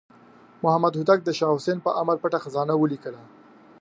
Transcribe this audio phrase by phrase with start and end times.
[0.63, 3.21] محمد هوتک د شاه حسین په امر پټه خزانه ولیکله.